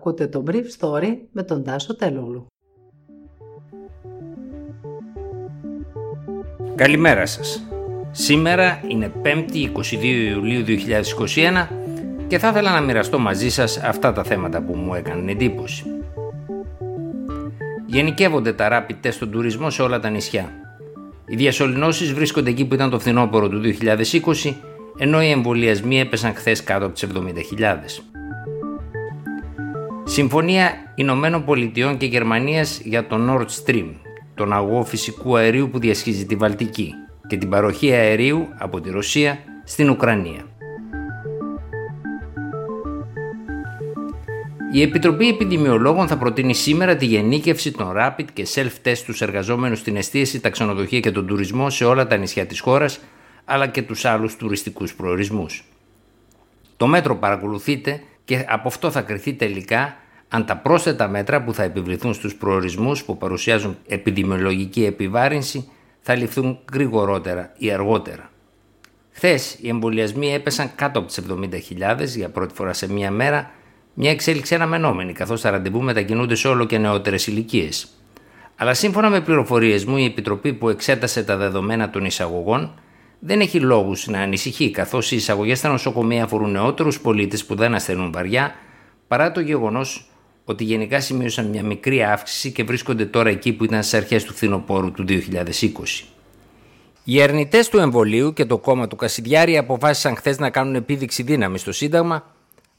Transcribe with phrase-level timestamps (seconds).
[0.00, 2.46] Ακούτε το Brief Story με τον Τάσο Τελούλου.
[6.74, 7.62] Καλημέρα σας.
[8.10, 11.66] Σήμερα είναι 5η 22 Ιουλίου 2021
[12.26, 15.84] και θα ήθελα να μοιραστώ μαζί σας αυτά τα θέματα που μου έκαναν εντύπωση.
[17.86, 20.52] Γενικεύονται τα rapid test στον τουρισμό σε όλα τα νησιά.
[21.26, 24.54] Οι διασωληνώσεις βρίσκονται εκεί που ήταν το φθινόπωρο του 2020
[24.98, 27.06] ενώ οι εμβολιασμοί έπεσαν χθες κάτω από τις
[27.58, 28.09] 70.000.
[30.12, 33.92] Συμφωνία Ηνωμένων Πολιτειών και Γερμανίας για το Nord Stream,
[34.34, 36.92] τον αγώ φυσικού αερίου που διασχίζει τη Βαλτική
[37.26, 40.46] και την παροχή αερίου από τη Ρωσία στην Ουκρανία.
[44.72, 49.96] Η Επιτροπή Επιδημιολόγων θα προτείνει σήμερα τη γενίκευση των rapid και self-test στους εργαζόμενους στην
[49.96, 53.00] εστίαση, τα ξενοδοχεία και τον τουρισμό σε όλα τα νησιά της χώρας
[53.44, 55.64] αλλά και τους άλλους τουριστικούς προορισμούς.
[56.76, 59.96] Το μέτρο παρακολουθείται και από αυτό θα κριθεί τελικά
[60.28, 65.68] αν τα πρόσθετα μέτρα που θα επιβληθούν στους προορισμούς που παρουσιάζουν επιδημιολογική επιβάρυνση
[66.00, 68.30] θα ληφθούν γρηγορότερα ή αργότερα.
[69.12, 73.50] Χθες οι εμβολιασμοί έπεσαν κάτω από τις 70.000 για πρώτη φορά σε μία μέρα,
[73.94, 77.88] μια εξέλιξη αναμενόμενη καθώς τα ραντεβού μετακινούνται σε όλο και νεότερες ηλικίες.
[78.56, 82.74] Αλλά σύμφωνα με πληροφορίες μου, η Επιτροπή που εξέτασε τα δεδομένα των εισαγωγών
[83.20, 87.74] δεν έχει λόγους να ανησυχεί, καθώς οι εισαγωγές στα νοσοκομεία αφορούν νεότερους πολίτες που δεν
[87.74, 88.54] ασθενούν βαριά,
[89.08, 90.10] παρά το γεγονός
[90.44, 94.32] ότι γενικά σημείωσαν μια μικρή αύξηση και βρίσκονται τώρα εκεί που ήταν στι αρχές του
[94.32, 96.04] φθινοπόρου του 2020.
[97.04, 101.58] Οι αρνητές του εμβολίου και το κόμμα του Κασιδιάρη αποφάσισαν χθες να κάνουν επίδειξη δύναμη
[101.58, 102.24] στο Σύνταγμα,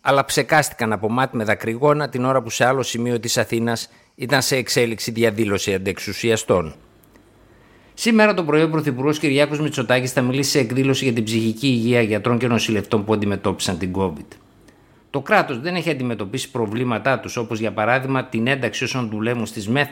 [0.00, 4.42] αλλά ψεκάστηκαν από μάτι με δακρυγόνα την ώρα που σε άλλο σημείο της Αθήνας ήταν
[4.42, 6.74] σε εξέλιξη διαδήλωση αντεξουσιαστών.
[8.02, 12.02] Σήμερα το πρωί ο Πρωθυπουργός Κυριάκος Μητσοτάκης θα μιλήσει σε εκδήλωση για την ψυχική υγεία
[12.02, 14.26] γιατρών και νοσηλευτών που αντιμετώπισαν την COVID.
[15.10, 19.68] Το κράτος δεν έχει αντιμετωπίσει προβλήματά τους, όπως για παράδειγμα την ένταξη όσων δουλεύουν στις
[19.68, 19.88] ΜΕΘ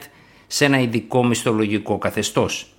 [0.47, 2.73] σε ένα ειδικό μισθολογικό καθεστώς.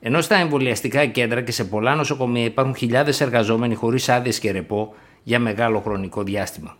[0.00, 4.94] Ενώ στα εμβολιαστικά κέντρα και σε πολλά νοσοκομεία υπάρχουν χιλιάδες εργαζόμενοι χωρίς άδειες και ρεπό
[5.22, 6.76] για μεγάλο χρονικό διάστημα.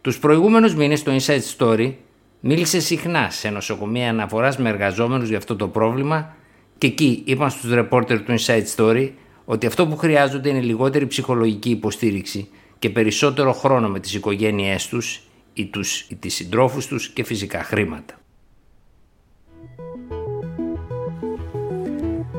[0.00, 1.92] Τους προηγούμενους μήνες το Inside Story
[2.40, 6.36] μίλησε συχνά σε νοσοκομεία αναφοράς με εργαζόμενους για αυτό το πρόβλημα
[6.78, 9.10] και εκεί είπαν στους ρεπόρτερ του Inside Story
[9.44, 15.22] ότι αυτό που χρειάζονται είναι λιγότερη ψυχολογική υποστήριξη και περισσότερο χρόνο με τις οικογένειές τους
[15.52, 18.20] ή, τους, ή τις συντρόφους τους και φυσικά χρήματα.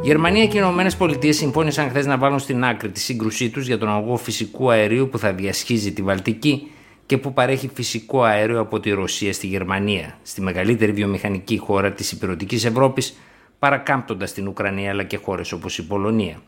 [0.02, 3.78] Γερμανία και οι Ηνωμένες Πολιτείες συμφώνησαν χθες να βάλουν στην άκρη τη σύγκρουσή τους για
[3.78, 6.72] τον αγωγό φυσικού αερίου που θα διασχίζει τη Βαλτική
[7.06, 12.12] και που παρέχει φυσικό αέριο από τη Ρωσία στη Γερμανία, στη μεγαλύτερη βιομηχανική χώρα της
[12.12, 13.18] υπηρετικής Ευρώπης,
[13.60, 16.42] παρακάμπτοντας την Ουκρανία αλλά και χώρες όπως η Πολωνία.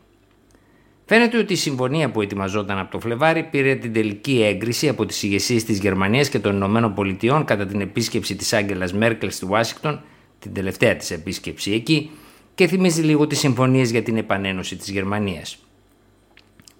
[1.04, 5.22] Φαίνεται ότι η συμφωνία που ετοιμαζόταν από το Φλεβάρι πήρε την τελική έγκριση από τις
[5.22, 10.02] ηγεσίες της Γερμανίας και των Ηνωμένων Πολιτειών κατά την επίσκεψη της Άγγελας Μέρκελ στη Ουάσιγκτον,
[10.38, 12.10] την τελευταία της επίσκεψη εκεί,
[12.54, 15.58] και θυμίζει λίγο τις συμφωνίες για την επανένωση της Γερμανίας.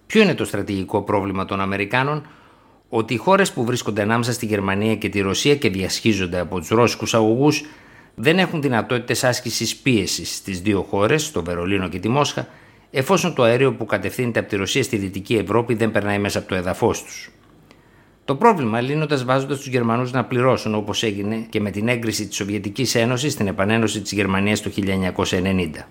[0.07, 2.27] Ποιο είναι το στρατηγικό πρόβλημα των Αμερικάνων,
[2.89, 6.67] ότι οι χώρες που βρίσκονται ανάμεσα στη Γερμανία και τη Ρωσία και διασχίζονται από τους
[6.67, 7.63] Ρώσικους αγωγούς
[8.15, 12.47] δεν έχουν δυνατότητες άσκησης πίεσης στις δύο χώρες, το Βερολίνο και τη Μόσχα,
[12.91, 16.47] εφόσον το αέριο που κατευθύνεται από τη Ρωσία στη Δυτική Ευρώπη δεν περνάει μέσα από
[16.47, 17.31] το έδαφος τους.
[18.25, 22.35] Το πρόβλημα λύνοντας βάζοντας τους Γερμανούς να πληρώσουν όπως έγινε και με την έγκριση της
[22.35, 25.87] Σοβιετικής Ένωσης στην επανένωση της Γερμανίας το 1990.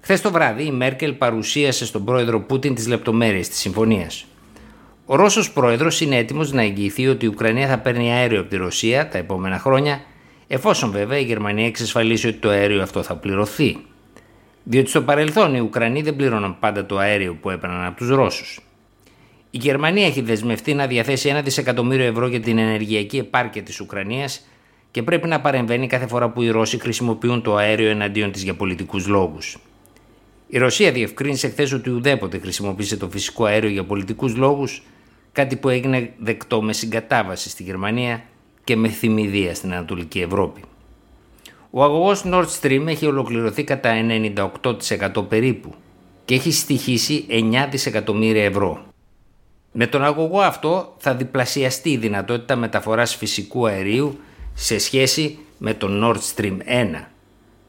[0.00, 4.26] Χθες το βράδυ η Μέρκελ παρουσίασε στον πρόεδρο Πούτιν τις λεπτομέρειες της συμφωνίας.
[5.06, 8.56] Ο Ρώσος πρόεδρος είναι έτοιμος να εγγυηθεί ότι η Ουκρανία θα παίρνει αέριο από τη
[8.56, 10.00] Ρωσία τα επόμενα χρόνια
[10.46, 13.76] εφόσον βέβαια η Γερμανία εξασφαλίσει ότι το αέριο αυτό θα πληρωθεί.
[14.64, 18.60] Διότι στο παρελθόν οι Ουκρανοί δεν πλήρωναν πάντα το αέριο που έπαιρναν από τους Ρώσους.
[19.50, 24.46] Η Γερμανία έχει δεσμευτεί να διαθέσει ένα δισεκατομμύριο ευρώ για την ενεργειακή επάρκεια της Ουκρανίας
[24.90, 28.54] και πρέπει να παρεμβαίνει κάθε φορά που οι Ρώσοι χρησιμοποιούν το αέριο εναντίον της για
[28.54, 29.58] πολιτικούς λόγους.
[30.48, 34.82] Η Ρωσία διευκρίνησε χθες ότι ουδέποτε χρησιμοποίησε το φυσικό αέριο για πολιτικούς λόγους,
[35.32, 38.24] κάτι που έγινε δεκτό με συγκατάβαση στη Γερμανία
[38.64, 40.60] και με θυμηδία στην Ανατολική Ευρώπη.
[41.70, 43.90] Ο αγωγός Nord Stream έχει ολοκληρωθεί κατά
[45.14, 45.74] 98% περίπου
[46.24, 48.84] και έχει στοιχήσει 9 δισεκατομμύρια ευρώ.
[49.72, 54.18] Με τον αγωγό αυτό θα διπλασιαστεί η δυνατότητα μεταφοράς φυσικού αερίου
[54.54, 56.56] σε σχέση με τον Nord Stream
[57.00, 57.04] 1,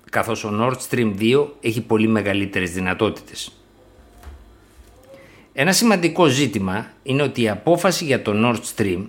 [0.09, 3.51] καθώς ο Nord Stream 2 έχει πολύ μεγαλύτερες δυνατότητες.
[5.53, 9.03] Ένα σημαντικό ζήτημα είναι ότι η απόφαση για το Nord Stream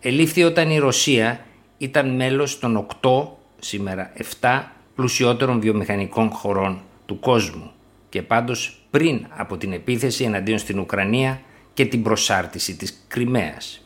[0.00, 1.46] ελήφθη όταν η Ρωσία
[1.78, 3.26] ήταν μέλος των 8,
[3.58, 4.62] σήμερα 7,
[4.94, 7.70] πλουσιότερων βιομηχανικών χωρών του κόσμου
[8.08, 11.40] και πάντως πριν από την επίθεση εναντίον στην Ουκρανία
[11.74, 13.82] και την προσάρτηση της Κρυμαίας.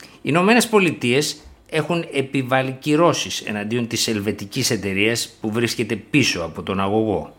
[0.00, 1.36] Οι Ηνωμένες Πολιτείες
[1.68, 7.34] έχουν επιβάλει κυρώσεις εναντίον της ελβετικής εταιρείας που βρίσκεται πίσω από τον αγωγό.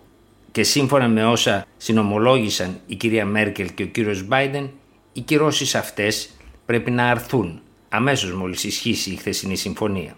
[0.52, 4.72] Και σύμφωνα με όσα συνομολόγησαν η κυρία Μέρκελ και ο κύριος Μπάιντεν,
[5.14, 6.30] οι κυρώσεις αυτές
[6.66, 7.62] πρέπει να αρθούν
[7.96, 10.18] αμέσως μόλις ισχύσει η χθεσινή συμφωνία.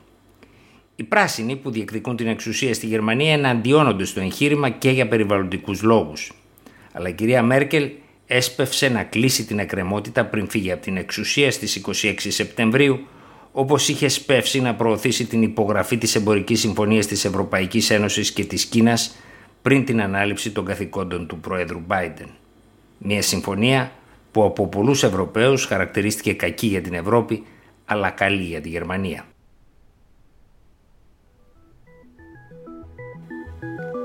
[0.96, 6.32] Οι πράσινοι που διεκδικούν την εξουσία στη Γερμανία εναντιώνονται στο εγχείρημα και για περιβαλλοντικούς λόγους.
[6.92, 7.90] Αλλά η κυρία Μέρκελ
[8.28, 13.00] έσπευσε να κλείσει την εκκρεμότητα πριν φύγει από την εξουσία στις 26 Σεπτεμβρίου
[13.52, 18.66] όπως είχε σπεύσει να προωθήσει την υπογραφή της εμπορικής συμφωνίας της Ευρωπαϊκής Ένωσης και της
[18.66, 19.16] Κίνας
[19.62, 22.28] πριν την ανάληψη των καθηκόντων του Προέδρου Biden.
[22.98, 23.92] Μια συμφωνία
[24.32, 27.44] που από πολλούς Ευρωπαίους χαρακτηρίστηκε κακή για την Ευρώπη
[27.89, 29.25] αλλά καλή για τη Γερμανία.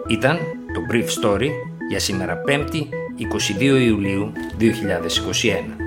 [0.09, 0.37] Ήταν
[0.75, 1.49] το Brief Story
[1.89, 2.83] για σήμερα 5η
[3.59, 5.82] 22 Ιουλίου 2021.